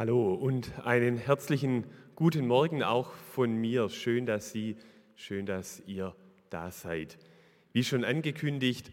[0.00, 3.90] Hallo und einen herzlichen guten Morgen auch von mir.
[3.90, 4.76] Schön, dass Sie,
[5.14, 6.16] schön, dass ihr
[6.48, 7.18] da seid.
[7.74, 8.92] Wie schon angekündigt,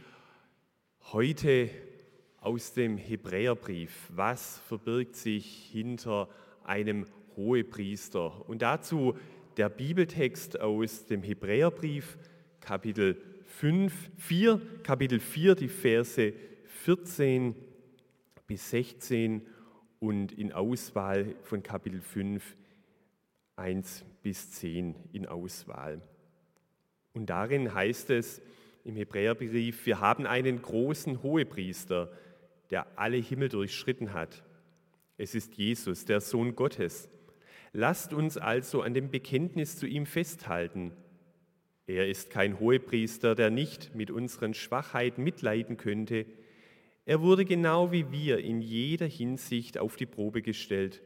[1.14, 1.70] heute
[2.42, 4.10] aus dem Hebräerbrief.
[4.14, 6.28] Was verbirgt sich hinter
[6.66, 7.06] einem
[7.38, 8.50] Hohepriester?
[8.50, 9.16] Und dazu
[9.56, 12.18] der Bibeltext aus dem Hebräerbrief,
[12.60, 13.16] Kapitel
[13.46, 16.34] 5, 4, Kapitel 4, die Verse
[16.66, 17.56] 14
[18.46, 19.42] bis 16
[20.00, 22.56] und in Auswahl von Kapitel 5
[23.56, 26.02] 1 bis 10 in Auswahl.
[27.14, 28.42] Und darin heißt es
[28.84, 32.12] im Hebräerbrief, wir haben einen großen Hohepriester,
[32.70, 34.44] der alle Himmel durchschritten hat.
[35.18, 37.10] Es ist Jesus, der Sohn Gottes.
[37.74, 40.94] Lasst uns also an dem Bekenntnis zu ihm festhalten.
[41.88, 46.26] Er ist kein Hohepriester, der nicht mit unseren Schwachheiten mitleiden könnte,
[47.08, 51.02] er wurde genau wie wir in jeder Hinsicht auf die Probe gestellt,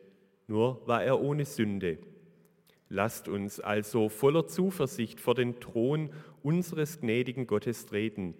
[0.48, 2.00] nur war er ohne Sünde.
[2.90, 6.10] Lasst uns also voller Zuversicht vor den Thron
[6.42, 8.34] unseres gnädigen Gottes treten.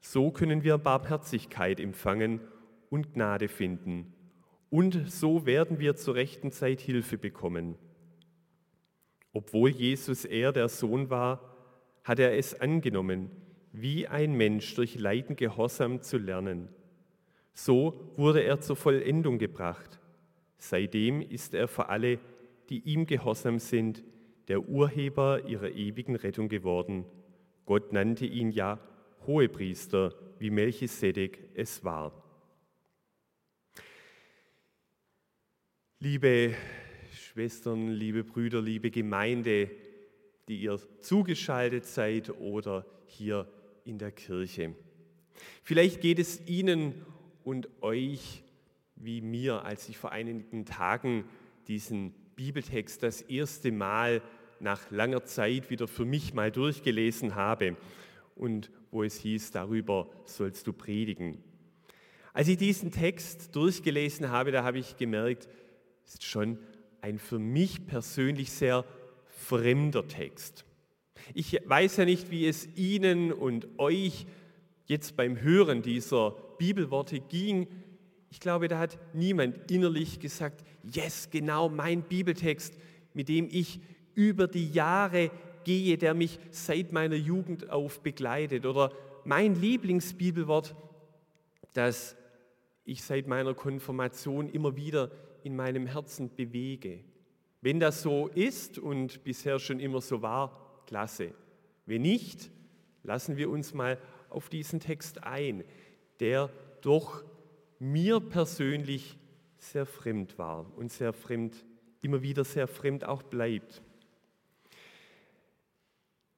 [0.00, 2.42] So können wir Barmherzigkeit empfangen
[2.90, 4.12] und Gnade finden.
[4.68, 7.76] Und so werden wir zur rechten Zeit Hilfe bekommen.
[9.32, 11.56] Obwohl Jesus er der Sohn war,
[12.04, 13.30] hat er es angenommen,
[13.78, 16.68] wie ein Mensch durch Leiden Gehorsam zu lernen.
[17.52, 20.00] So wurde er zur Vollendung gebracht.
[20.56, 22.18] Seitdem ist er für alle,
[22.70, 24.02] die ihm gehorsam sind,
[24.48, 27.04] der Urheber ihrer ewigen Rettung geworden.
[27.66, 28.80] Gott nannte ihn ja
[29.26, 32.12] Hohepriester, wie Melchisedek es war.
[35.98, 36.54] Liebe
[37.12, 39.70] Schwestern, liebe Brüder, liebe Gemeinde,
[40.48, 43.46] die ihr zugeschaltet seid oder hier
[43.86, 44.74] in der Kirche.
[45.62, 46.94] Vielleicht geht es Ihnen
[47.44, 48.42] und euch
[48.96, 51.24] wie mir, als ich vor einigen Tagen
[51.68, 54.22] diesen Bibeltext das erste Mal
[54.58, 57.76] nach langer Zeit wieder für mich mal durchgelesen habe
[58.34, 61.42] und wo es hieß, darüber sollst du predigen.
[62.32, 65.48] Als ich diesen Text durchgelesen habe, da habe ich gemerkt,
[66.04, 66.58] es ist schon
[67.00, 68.84] ein für mich persönlich sehr
[69.28, 70.64] fremder Text.
[71.34, 74.26] Ich weiß ja nicht, wie es Ihnen und euch
[74.86, 77.66] jetzt beim Hören dieser Bibelworte ging.
[78.30, 82.74] Ich glaube, da hat niemand innerlich gesagt, yes, genau mein Bibeltext,
[83.14, 83.80] mit dem ich
[84.14, 85.30] über die Jahre
[85.64, 88.66] gehe, der mich seit meiner Jugend auf begleitet.
[88.66, 88.92] Oder
[89.24, 90.74] mein Lieblingsbibelwort,
[91.72, 92.16] das
[92.84, 95.10] ich seit meiner Konfirmation immer wieder
[95.42, 97.00] in meinem Herzen bewege.
[97.60, 101.32] Wenn das so ist und bisher schon immer so war, klasse.
[101.84, 102.50] Wenn nicht,
[103.02, 103.98] lassen wir uns mal
[104.28, 105.64] auf diesen Text ein,
[106.20, 107.24] der doch
[107.78, 109.16] mir persönlich
[109.58, 111.64] sehr fremd war und sehr fremd,
[112.02, 113.82] immer wieder sehr fremd auch bleibt.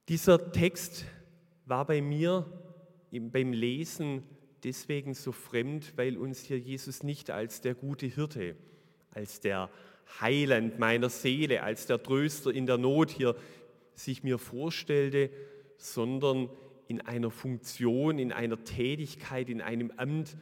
[0.07, 1.05] Dieser Text
[1.65, 2.45] war bei mir
[3.11, 4.23] beim Lesen
[4.63, 8.55] deswegen so fremd, weil uns hier Jesus nicht als der gute Hirte,
[9.11, 9.69] als der
[10.19, 13.35] Heiland meiner Seele, als der Tröster in der Not hier
[13.99, 15.29] sich mir vorstellte,
[15.77, 16.49] sondern
[16.87, 20.35] in einer Funktion, in einer Tätigkeit, in einem Amt,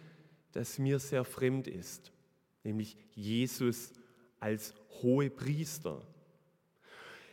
[0.53, 2.11] das mir sehr fremd ist,
[2.63, 3.91] nämlich Jesus
[4.39, 6.01] als hohe Priester.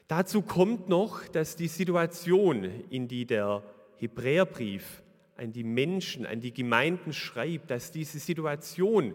[0.09, 3.63] Dazu kommt noch, dass die Situation, in die der
[3.97, 5.03] Hebräerbrief
[5.37, 9.15] an die Menschen, an die Gemeinden schreibt, dass diese Situation,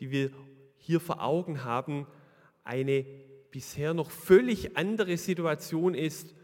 [0.00, 0.30] die wir
[0.76, 2.06] hier vor Augen haben,
[2.64, 3.04] eine
[3.50, 6.34] bisher noch völlig andere Situation ist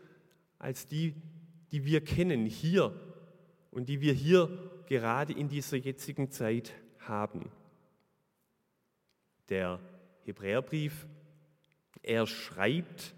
[0.64, 1.14] als die,
[1.72, 2.98] die wir kennen hier
[3.70, 4.48] und die wir hier
[4.86, 7.50] gerade in dieser jetzigen Zeit haben.
[9.50, 9.78] Der
[10.24, 11.06] Hebräerbrief,
[12.02, 13.14] er schreibt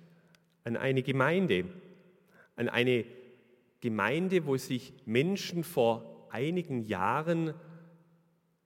[0.65, 1.67] an eine Gemeinde,
[2.57, 3.05] an eine
[3.81, 7.55] Gemeinde, wo sich Menschen vor einigen Jahren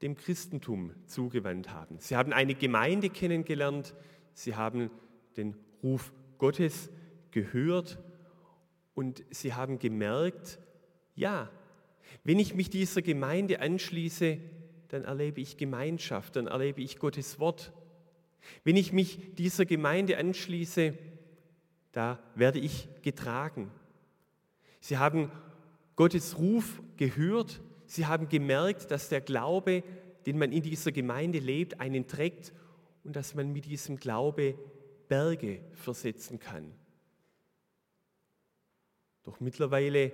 [0.00, 1.98] dem Christentum zugewandt haben.
[1.98, 3.94] Sie haben eine Gemeinde kennengelernt,
[4.32, 4.90] sie haben
[5.36, 6.88] den Ruf Gottes
[7.30, 7.98] gehört
[8.94, 10.58] und sie haben gemerkt,
[11.14, 11.50] ja,
[12.24, 14.38] wenn ich mich dieser Gemeinde anschließe,
[14.88, 17.72] dann erlebe ich Gemeinschaft, dann erlebe ich Gottes Wort.
[18.64, 20.96] Wenn ich mich dieser Gemeinde anschließe,
[21.92, 23.70] da werde ich getragen.
[24.80, 25.30] Sie haben
[25.96, 29.82] Gottes Ruf gehört, sie haben gemerkt, dass der Glaube,
[30.26, 32.52] den man in dieser Gemeinde lebt, einen trägt
[33.04, 34.54] und dass man mit diesem Glaube
[35.08, 36.72] Berge versetzen kann.
[39.22, 40.12] Doch mittlerweile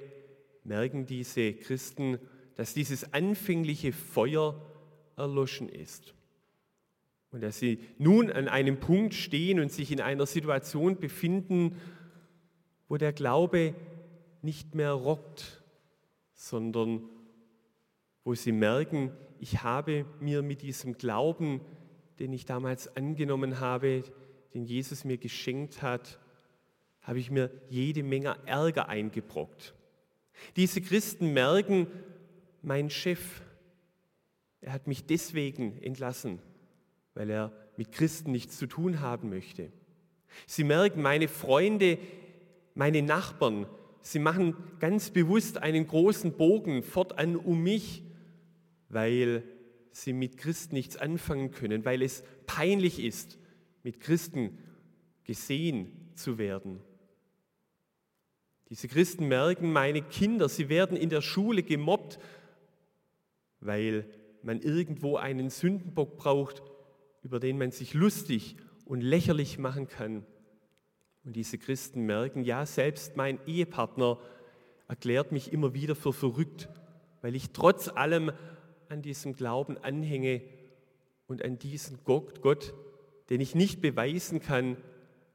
[0.64, 2.18] merken diese Christen,
[2.56, 4.60] dass dieses anfängliche Feuer
[5.16, 6.14] erloschen ist.
[7.30, 11.76] Und dass sie nun an einem Punkt stehen und sich in einer Situation befinden,
[12.88, 13.74] wo der Glaube
[14.42, 15.62] nicht mehr rockt,
[16.32, 17.02] sondern
[18.24, 21.60] wo sie merken, ich habe mir mit diesem Glauben,
[22.18, 24.02] den ich damals angenommen habe,
[24.54, 26.18] den Jesus mir geschenkt hat,
[27.06, 29.74] habe ich mir jede Menge Ärger eingebrockt.
[30.56, 31.86] Diese Christen merken,
[32.62, 33.40] mein Chef,
[34.60, 36.40] er hat mich deswegen entlassen,
[37.14, 39.70] weil er mit Christen nichts zu tun haben möchte.
[40.46, 41.98] Sie merken, meine Freunde,
[42.74, 43.66] meine Nachbarn,
[44.02, 48.02] sie machen ganz bewusst einen großen Bogen fortan um mich,
[48.88, 49.44] weil
[49.92, 53.38] sie mit Christen nichts anfangen können, weil es peinlich ist,
[53.84, 54.58] mit Christen
[55.22, 56.80] gesehen zu werden.
[58.68, 62.18] Diese Christen merken, meine Kinder, sie werden in der Schule gemobbt,
[63.60, 64.06] weil
[64.42, 66.62] man irgendwo einen Sündenbock braucht,
[67.22, 70.24] über den man sich lustig und lächerlich machen kann.
[71.24, 74.18] Und diese Christen merken, ja, selbst mein Ehepartner
[74.88, 76.68] erklärt mich immer wieder für verrückt,
[77.22, 78.30] weil ich trotz allem
[78.88, 80.42] an diesem Glauben anhänge
[81.26, 82.74] und an diesen Gott, Gott,
[83.30, 84.76] den ich nicht beweisen kann,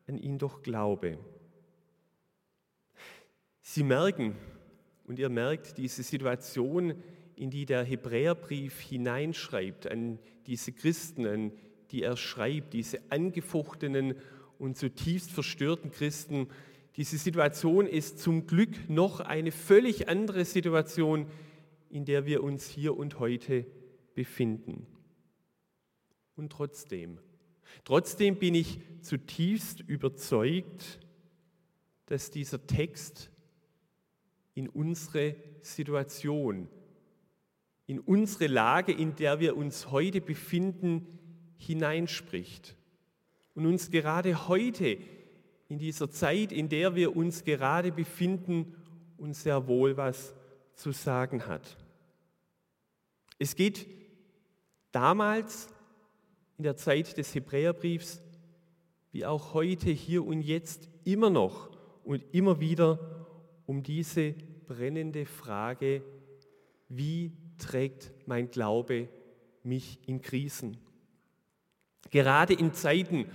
[0.07, 1.17] an ihn doch glaube.
[3.61, 4.35] Sie merken,
[5.05, 6.95] und ihr merkt diese Situation,
[7.35, 11.51] in die der Hebräerbrief hineinschreibt, an diese Christen, an
[11.91, 14.15] die er schreibt, diese angefochtenen
[14.57, 16.47] und zutiefst verstörten Christen.
[16.95, 21.27] Diese Situation ist zum Glück noch eine völlig andere Situation,
[21.89, 23.65] in der wir uns hier und heute
[24.13, 24.87] befinden.
[26.35, 27.19] Und trotzdem,
[27.83, 30.99] trotzdem bin ich zutiefst überzeugt,
[32.05, 33.31] dass dieser Text
[34.53, 36.67] in unsere Situation,
[37.85, 41.19] in unsere Lage, in der wir uns heute befinden,
[41.57, 42.75] hineinspricht
[43.53, 44.97] und uns gerade heute,
[45.69, 48.75] in dieser Zeit, in der wir uns gerade befinden,
[49.17, 50.35] uns sehr wohl was
[50.73, 51.77] zu sagen hat.
[53.39, 53.87] Es geht
[54.91, 55.69] damals
[56.57, 58.21] in der Zeit des Hebräerbriefs
[59.11, 61.69] wie auch heute, hier und jetzt immer noch
[62.03, 63.20] und immer wieder
[63.71, 64.35] um diese
[64.67, 66.03] brennende Frage,
[66.89, 69.07] wie trägt mein Glaube
[69.63, 70.75] mich in Krisen?
[72.09, 73.27] Gerade in Zeiten,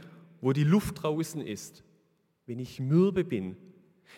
[0.42, 1.84] wo die Luft draußen ist,
[2.44, 3.56] wenn ich mürbe bin,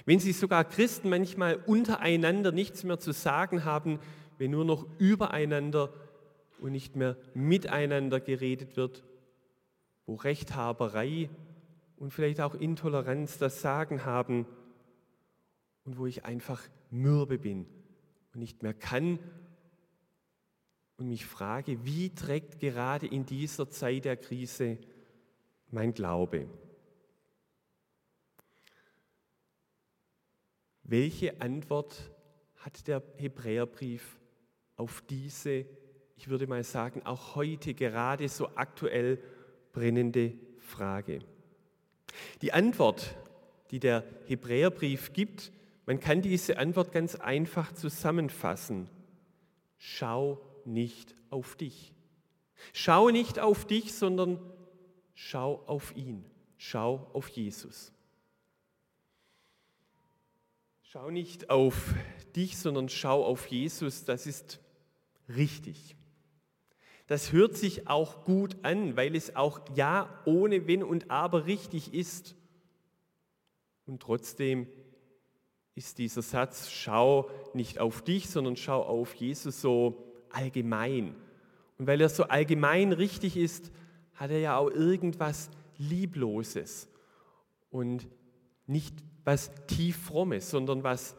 [0.06, 4.00] wenn sich sogar Christen manchmal untereinander nichts mehr zu sagen haben,
[4.38, 5.92] wenn nur noch übereinander
[6.58, 9.04] und nicht mehr miteinander geredet wird,
[10.04, 11.30] wo Rechthaberei
[11.96, 14.46] und vielleicht auch Intoleranz das Sagen haben
[15.88, 17.64] und wo ich einfach mürbe bin
[18.34, 19.18] und nicht mehr kann
[20.98, 24.76] und mich frage, wie trägt gerade in dieser Zeit der Krise
[25.70, 26.46] mein Glaube?
[30.82, 32.10] Welche Antwort
[32.56, 34.20] hat der Hebräerbrief
[34.76, 35.64] auf diese,
[36.16, 39.22] ich würde mal sagen, auch heute gerade so aktuell
[39.72, 41.20] brennende Frage?
[42.42, 43.16] Die Antwort,
[43.70, 45.50] die der Hebräerbrief gibt,
[45.88, 48.90] man kann diese Antwort ganz einfach zusammenfassen.
[49.78, 51.94] Schau nicht auf dich.
[52.74, 54.38] Schau nicht auf dich, sondern
[55.14, 56.26] schau auf ihn.
[56.58, 57.90] Schau auf Jesus.
[60.82, 61.94] Schau nicht auf
[62.36, 64.04] dich, sondern schau auf Jesus.
[64.04, 64.60] Das ist
[65.26, 65.96] richtig.
[67.06, 71.94] Das hört sich auch gut an, weil es auch ja ohne Wenn und Aber richtig
[71.94, 72.36] ist.
[73.86, 74.68] Und trotzdem
[75.78, 81.14] ist dieser Satz, schau nicht auf dich, sondern schau auf Jesus so allgemein.
[81.78, 83.70] Und weil er so allgemein richtig ist,
[84.14, 86.88] hat er ja auch irgendwas Liebloses
[87.70, 88.08] und
[88.66, 88.92] nicht
[89.24, 91.14] was tieffrommes, sondern was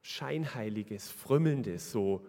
[0.00, 1.90] Scheinheiliges, Frömmelndes.
[1.90, 2.24] So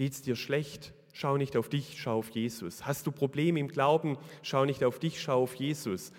[0.00, 2.86] es dir schlecht, schau nicht auf dich, schau auf Jesus.
[2.86, 6.10] Hast du Probleme im Glauben, schau nicht auf dich, schau auf Jesus.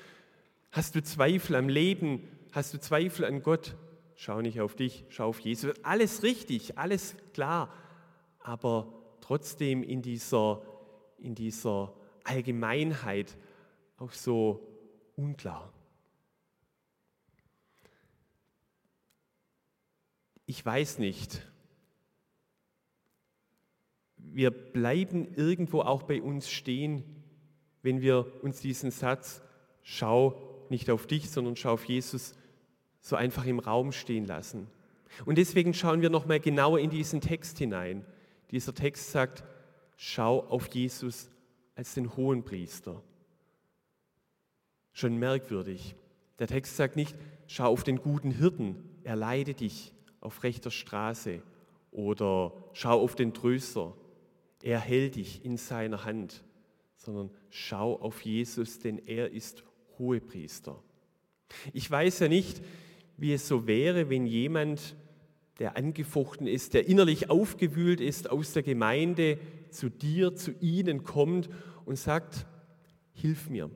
[0.72, 3.76] Hast du Zweifel am Leben, Hast du Zweifel an Gott?
[4.16, 5.74] Schau nicht auf dich, schau auf Jesus.
[5.82, 7.74] Alles richtig, alles klar,
[8.38, 10.62] aber trotzdem in dieser,
[11.18, 13.36] in dieser Allgemeinheit
[13.98, 14.68] auch so
[15.16, 15.74] unklar.
[20.46, 21.42] Ich weiß nicht.
[24.18, 27.04] Wir bleiben irgendwo auch bei uns stehen,
[27.82, 29.42] wenn wir uns diesen Satz,
[29.82, 32.36] schau nicht auf dich, sondern schau auf Jesus,
[33.04, 34.68] so einfach im Raum stehen lassen.
[35.26, 38.04] Und deswegen schauen wir noch mal genauer in diesen Text hinein.
[38.50, 39.44] Dieser Text sagt:
[39.96, 41.30] Schau auf Jesus
[41.76, 43.04] als den hohen Priester.
[44.94, 45.96] Schon merkwürdig.
[46.40, 47.16] Der Text sagt nicht,
[47.48, 51.42] schau auf den guten Hirten, er leide dich auf rechter Straße.
[51.92, 53.96] Oder schau auf den Tröster,
[54.64, 56.44] er hält dich in seiner Hand.
[56.96, 59.64] Sondern schau auf Jesus, denn er ist
[60.00, 60.82] Hohepriester.
[61.74, 62.62] Ich weiß ja nicht,
[63.18, 64.96] wie es so wäre, wenn jemand,
[65.60, 69.38] der angefochten ist, der innerlich aufgewühlt ist, aus der Gemeinde
[69.70, 71.50] zu dir, zu ihnen kommt
[71.86, 72.48] und sagt,
[73.14, 73.70] hilf mir.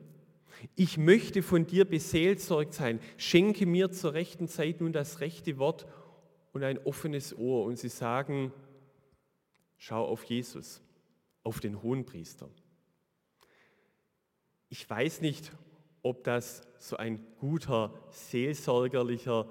[0.74, 2.98] Ich möchte von dir beseelsorgt sein.
[3.16, 5.86] Schenke mir zur rechten Zeit nun das rechte Wort
[6.52, 7.64] und ein offenes Ohr.
[7.64, 8.52] Und sie sagen,
[9.76, 10.82] schau auf Jesus,
[11.44, 12.48] auf den Hohenpriester.
[14.68, 15.52] Ich weiß nicht,
[16.02, 19.48] ob das so ein guter, seelsorgerlicher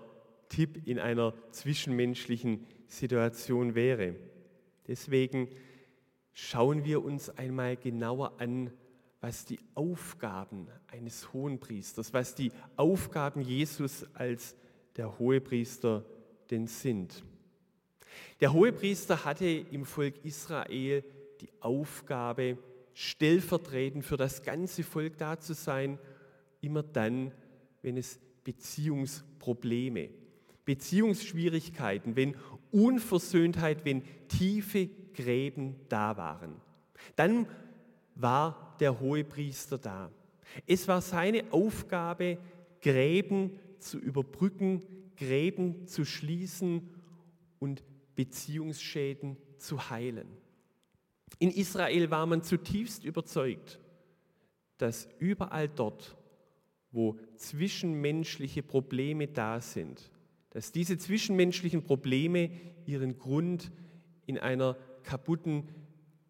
[0.49, 4.15] Tipp in einer zwischenmenschlichen Situation wäre.
[4.87, 5.49] Deswegen
[6.33, 8.71] schauen wir uns einmal genauer an,
[9.19, 14.55] was die Aufgaben eines Hohenpriesters, was die Aufgaben Jesus als
[14.95, 16.05] der Hohepriester
[16.49, 17.23] denn sind.
[18.39, 21.03] Der Hohepriester hatte im Volk Israel
[21.41, 22.57] die Aufgabe,
[22.93, 25.99] stellvertretend für das ganze Volk da zu sein,
[26.61, 27.31] immer dann,
[27.81, 30.09] wenn es Beziehungsprobleme,
[30.65, 32.35] Beziehungsschwierigkeiten, wenn
[32.71, 36.55] Unversöhntheit, wenn tiefe Gräben da waren.
[37.15, 37.47] Dann
[38.15, 40.11] war der Hohepriester da.
[40.65, 42.37] Es war seine Aufgabe,
[42.81, 44.83] Gräben zu überbrücken,
[45.15, 46.89] Gräben zu schließen
[47.59, 47.83] und
[48.15, 50.27] Beziehungsschäden zu heilen.
[51.39, 53.79] In Israel war man zutiefst überzeugt,
[54.77, 56.16] dass überall dort,
[56.97, 60.09] wo zwischenmenschliche Probleme da sind,
[60.49, 62.49] dass diese zwischenmenschlichen Probleme
[62.87, 63.71] ihren Grund
[64.25, 65.69] in einer kaputten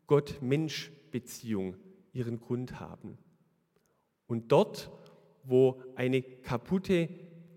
[0.07, 1.77] Gott-Mensch-Beziehung
[2.11, 3.17] ihren Grund haben.
[4.27, 4.91] Und dort,
[5.45, 7.07] wo eine kaputte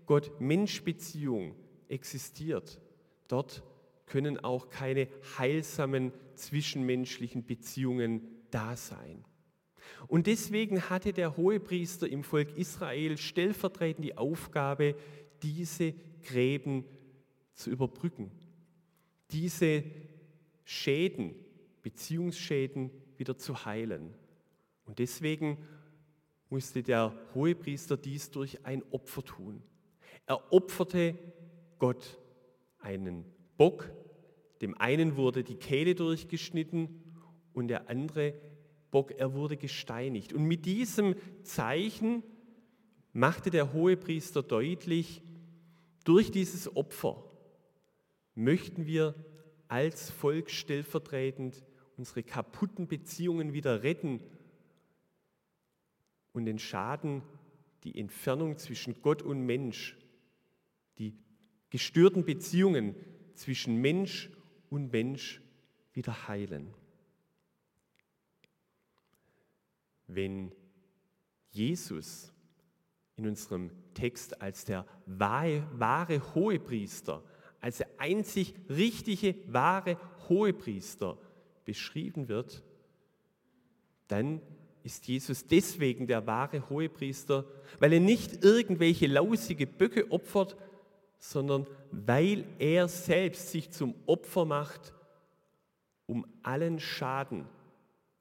[0.05, 1.55] Gott-Mensch-Beziehung
[1.89, 2.79] existiert,
[3.27, 3.61] dort
[4.05, 9.25] können auch keine heilsamen zwischenmenschlichen Beziehungen da sein.
[10.07, 14.95] Und deswegen hatte der Hohepriester im Volk Israel stellvertretend die Aufgabe,
[15.43, 15.93] diese
[16.23, 16.85] Gräben
[17.53, 18.31] zu überbrücken,
[19.31, 19.83] diese
[20.63, 21.35] Schäden,
[21.81, 24.13] Beziehungsschäden wieder zu heilen.
[24.85, 25.57] Und deswegen
[26.49, 29.63] musste der Hohepriester dies durch ein Opfer tun.
[30.25, 31.17] Er opferte
[31.79, 32.19] Gott
[32.79, 33.25] einen
[33.57, 33.89] Bock,
[34.61, 37.03] dem einen wurde die Kehle durchgeschnitten
[37.53, 38.33] und der andere
[38.91, 40.33] Bock, er wurde gesteinigt.
[40.33, 42.23] Und mit diesem Zeichen
[43.13, 45.21] machte der Hohepriester deutlich,
[46.03, 47.23] durch dieses Opfer
[48.35, 49.15] möchten wir
[49.67, 51.63] als Volk stellvertretend
[51.97, 54.21] unsere kaputten Beziehungen wieder retten
[56.33, 57.21] und den Schaden,
[57.83, 59.97] die Entfernung zwischen Gott und Mensch,
[60.97, 61.15] die
[61.69, 62.95] gestörten Beziehungen
[63.33, 64.29] zwischen Mensch
[64.69, 65.41] und Mensch
[65.93, 66.73] wieder heilen.
[70.13, 70.51] Wenn
[71.51, 72.33] Jesus
[73.15, 77.23] in unserem Text als der wahre, wahre Hohepriester,
[77.61, 81.17] als der einzig richtige, wahre Hohepriester
[81.63, 82.61] beschrieben wird,
[84.07, 84.41] dann
[84.83, 87.45] ist Jesus deswegen der wahre Hohepriester,
[87.79, 90.57] weil er nicht irgendwelche lausige Böcke opfert,
[91.19, 94.93] sondern weil er selbst sich zum Opfer macht,
[96.07, 97.45] um allen Schaden,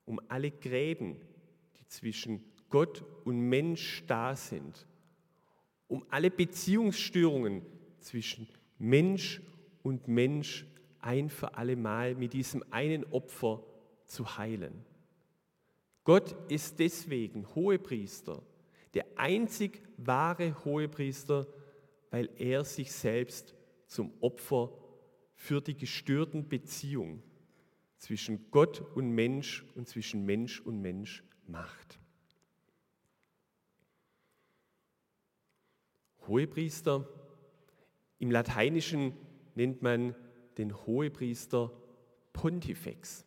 [0.04, 1.16] um alle Gräben,
[1.90, 4.86] zwischen Gott und Mensch da sind,
[5.88, 7.62] um alle Beziehungsstörungen
[7.98, 9.42] zwischen Mensch
[9.82, 10.66] und Mensch
[11.00, 13.62] ein für alle Mal mit diesem einen Opfer
[14.04, 14.84] zu heilen.
[16.04, 18.42] Gott ist deswegen Hohepriester,
[18.94, 21.46] der einzig wahre Hohepriester,
[22.10, 23.54] weil er sich selbst
[23.86, 24.72] zum Opfer
[25.34, 27.22] für die gestörten Beziehungen
[27.96, 31.98] zwischen Gott und Mensch und zwischen Mensch und Mensch macht.
[36.26, 37.08] Hohepriester,
[38.18, 39.12] im Lateinischen
[39.54, 40.14] nennt man
[40.58, 41.72] den Hohepriester
[42.32, 43.24] Pontifex.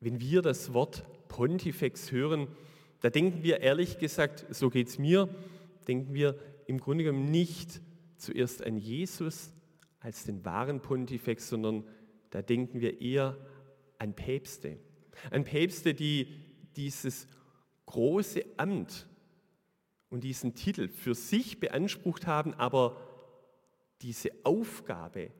[0.00, 2.48] Wenn wir das Wort Pontifex hören,
[3.00, 5.28] da denken wir ehrlich gesagt, so geht es mir,
[5.86, 7.80] denken wir im Grunde genommen nicht
[8.16, 9.52] zuerst an Jesus
[10.00, 11.84] als den wahren Pontifex, sondern
[12.30, 13.36] da denken wir eher
[13.98, 14.78] an Päpste.
[15.30, 16.28] An Päpste, die
[16.76, 17.26] dieses
[17.86, 19.06] große Amt
[20.10, 22.96] und diesen Titel für sich beansprucht haben, aber
[24.02, 25.30] diese Aufgabe,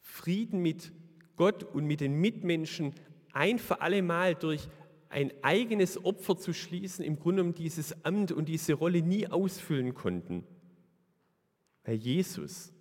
[0.00, 0.92] Frieden mit
[1.36, 2.94] Gott und mit den Mitmenschen
[3.32, 4.68] ein für alle Mal durch
[5.08, 9.94] ein eigenes Opfer zu schließen, im Grunde um dieses Amt und diese Rolle nie ausfüllen
[9.94, 10.44] konnten.
[11.84, 12.72] Weil Jesus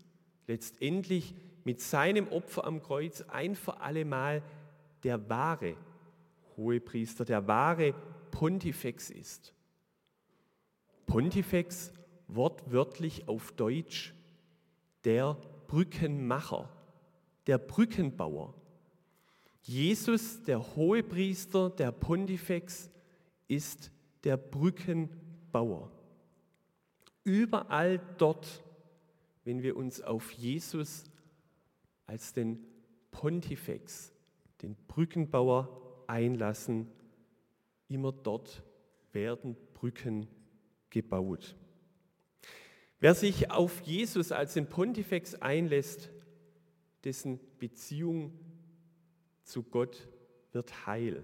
[0.48, 4.44] letztendlich mit seinem Opfer am Kreuz ein für alle Mal
[5.06, 5.78] der wahre
[6.58, 7.94] Hohepriester, der wahre
[8.32, 9.54] Pontifex ist.
[11.06, 11.94] Pontifex
[12.28, 14.16] wortwörtlich auf Deutsch
[15.04, 16.68] der Brückenmacher,
[17.46, 18.56] der Brückenbauer.
[19.62, 22.90] Jesus, der Hohepriester, der Pontifex,
[23.48, 23.92] ist
[24.24, 25.92] der Brückenbauer.
[27.24, 28.64] Überall dort,
[29.44, 31.04] wenn wir uns auf Jesus
[32.08, 32.66] als den
[33.12, 34.15] Pontifex,
[34.66, 36.88] den Brückenbauer einlassen,
[37.88, 38.64] immer dort
[39.12, 40.28] werden Brücken
[40.90, 41.56] gebaut.
[43.00, 46.10] Wer sich auf Jesus als den Pontifex einlässt,
[47.04, 48.34] dessen Beziehung
[49.44, 50.10] zu Gott
[50.52, 51.24] wird heil.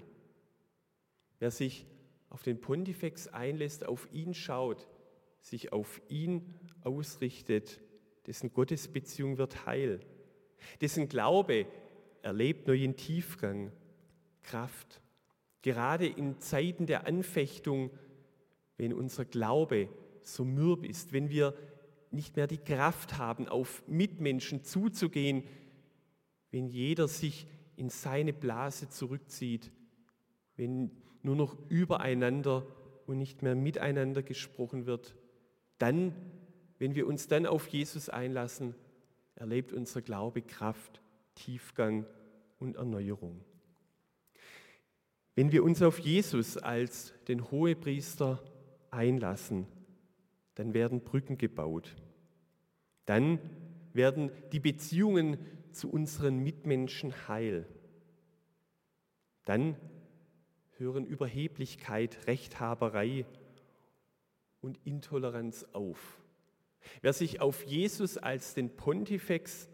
[1.39, 1.87] Wer sich
[2.29, 4.87] auf den Pontifex einlässt, auf ihn schaut,
[5.39, 7.81] sich auf ihn ausrichtet,
[8.27, 9.99] dessen Gottesbeziehung wird heil.
[10.79, 11.65] Dessen Glaube
[12.21, 13.71] erlebt neuen Tiefgang,
[14.43, 15.01] Kraft.
[15.61, 17.91] Gerade in Zeiten der Anfechtung,
[18.77, 19.89] wenn unser Glaube
[20.21, 21.53] so mürb ist, wenn wir
[22.11, 25.43] nicht mehr die Kraft haben, auf Mitmenschen zuzugehen,
[26.51, 29.71] wenn jeder sich in seine Blase zurückzieht,
[30.57, 30.91] wenn
[31.23, 32.65] nur noch übereinander
[33.05, 35.15] und nicht mehr miteinander gesprochen wird,
[35.77, 36.13] dann,
[36.79, 38.75] wenn wir uns dann auf Jesus einlassen,
[39.35, 41.00] erlebt unser Glaube Kraft,
[41.35, 42.05] Tiefgang
[42.59, 43.43] und Erneuerung.
[45.35, 48.43] Wenn wir uns auf Jesus als den Hohepriester
[48.89, 49.67] einlassen,
[50.55, 51.95] dann werden Brücken gebaut.
[53.05, 53.39] Dann
[53.93, 55.37] werden die Beziehungen
[55.71, 57.65] zu unseren Mitmenschen heil.
[59.45, 59.77] Dann
[60.77, 63.25] hören Überheblichkeit, Rechthaberei
[64.61, 66.21] und Intoleranz auf.
[67.01, 69.69] Wer sich auf Jesus als den Pontifex,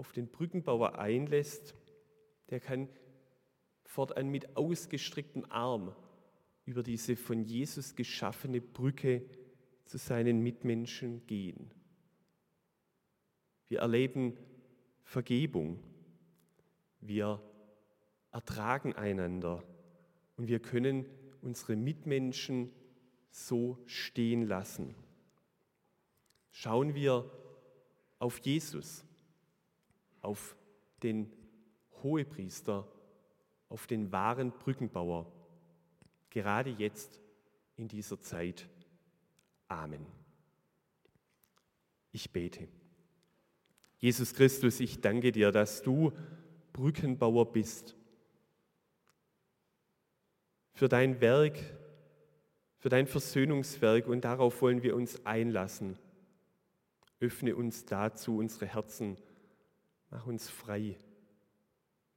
[0.00, 1.74] auf den Brückenbauer einlässt,
[2.48, 2.88] der kann
[3.84, 5.94] fortan mit ausgestrecktem Arm
[6.64, 9.22] über diese von Jesus geschaffene Brücke
[9.84, 11.70] zu seinen Mitmenschen gehen.
[13.68, 14.38] Wir erleben
[15.02, 15.78] Vergebung.
[17.02, 17.42] Wir
[18.32, 19.62] ertragen einander
[20.38, 21.04] und wir können
[21.42, 22.72] unsere Mitmenschen
[23.30, 24.94] so stehen lassen.
[26.52, 27.30] Schauen wir
[28.18, 29.04] auf Jesus,
[30.22, 30.56] auf
[31.02, 31.30] den
[32.02, 32.86] Hohepriester,
[33.68, 35.30] auf den wahren Brückenbauer,
[36.30, 37.20] gerade jetzt
[37.76, 38.68] in dieser Zeit.
[39.68, 40.06] Amen.
[42.12, 42.68] Ich bete.
[43.98, 46.12] Jesus Christus, ich danke dir, dass du
[46.72, 47.96] Brückenbauer bist.
[50.72, 51.58] Für dein Werk,
[52.78, 55.98] für dein Versöhnungswerk und darauf wollen wir uns einlassen.
[57.20, 59.18] Öffne uns dazu unsere Herzen,
[60.10, 60.96] mach uns frei,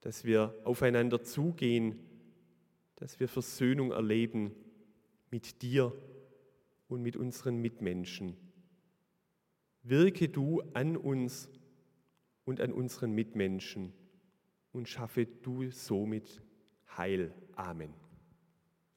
[0.02, 2.00] dass wir aufeinander zugehen,
[2.96, 4.52] dass wir Versöhnung erleben
[5.32, 5.94] mit dir
[6.88, 8.38] und mit unseren Mitmenschen.
[9.84, 11.50] Wirke du an uns
[12.46, 13.94] und an unseren Mitmenschen
[14.72, 16.42] und schaffe du somit
[16.98, 17.34] Heil.
[17.56, 18.03] Amen.